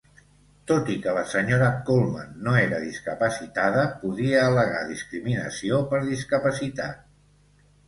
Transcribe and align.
Tot 0.69 0.87
i 0.93 0.95
que 1.01 1.11
la 1.17 1.25
senyora 1.33 1.67
Coleman 1.89 2.31
no 2.47 2.55
era 2.61 2.79
discapacitada, 2.87 3.85
podia 4.07 4.41
al·legar 4.47 4.83
discriminació 4.95 5.85
per 5.95 6.03
discapacitat. 6.11 7.09